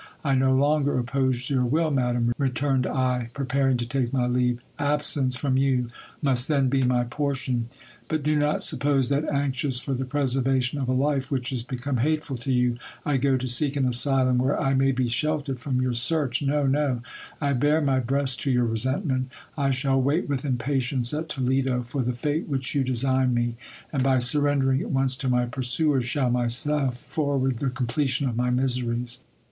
I 0.23 0.33
no 0.33 0.51
longer 0.55 0.97
| 0.97 0.97
oppose 0.97 1.47
your 1.51 1.63
will, 1.63 1.91
madam, 1.91 2.33
returned 2.39 2.87
I, 2.87 3.29
preparing 3.35 3.77
to 3.77 3.85
take 3.85 4.11
my 4.11 4.25
leave: 4.25 4.59
absence 4.79 5.35
i 5.35 5.39
from 5.41 5.57
you 5.57 5.89
must 6.23 6.47
then 6.47 6.69
be 6.69 6.81
my 6.81 7.03
portion: 7.03 7.67
but 8.07 8.23
do 8.23 8.35
not 8.35 8.63
suppose 8.63 9.09
that, 9.09 9.29
anxious 9.29 9.77
for 9.77 9.91
the 9.93 9.99
j 10.03 10.09
THE 10.09 10.17
HERMITS 10.17 10.35
ADVICE 10.37 10.69
TO 10.71 10.75
DON 10.75 10.81
AIPHONSO. 10.81 10.81
165 10.81 10.81
preservation 10.81 10.81
of 10.81 10.89
a 10.89 10.99
life 11.03 11.31
which 11.31 11.51
is 11.51 11.61
become 11.61 11.97
hateful 11.97 12.35
to 12.37 12.49
ycu, 12.49 12.77
I 13.05 13.17
go 13.17 13.37
to 13.37 13.47
seek 13.47 13.75
an 13.75 13.85
asylum 13.87 14.37
where 14.39 14.59
I 14.59 14.73
may 14.73 14.91
be 14.91 15.07
sheltered 15.07 15.59
from 15.59 15.79
your 15.81 15.93
search. 15.93 16.41
No, 16.41 16.65
no, 16.65 17.03
I 17.39 17.53
bare 17.53 17.81
my 17.81 17.99
breast 17.99 18.41
to 18.41 18.49
your 18.51 18.65
I 18.67 18.71
resentment. 18.71 19.29
I 19.55 19.69
shall 19.69 20.01
wait 20.01 20.27
with 20.27 20.43
impatience 20.43 21.13
at 21.13 21.29
Toledo 21.29 21.83
for 21.83 22.01
the 22.01 22.13
fate 22.13 22.47
which 22.49 22.73
you 22.73 22.83
de 22.83 22.95
sign 22.95 23.35
me; 23.35 23.55
and 23.93 24.01
by 24.01 24.17
surrendering 24.17 24.81
at 24.81 24.89
once 24.89 25.15
to 25.17 25.29
my 25.29 25.45
pursuers, 25.45 26.05
shall 26.05 26.31
myself 26.31 27.03
forward 27.03 27.59
the 27.59 27.69
completion 27.69 28.27
of 28.27 28.35
my 28.35 28.49
miseries. 28.49 29.19